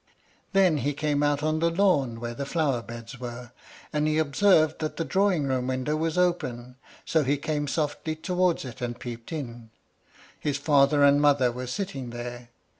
[0.53, 3.51] Then he came out on the lawn, where the flower beds were,
[3.93, 8.65] and he observed that the drawing room window was open, so he came softly towards
[8.65, 9.69] it and peeped in.
[10.39, 12.49] His father and mother were sitting there.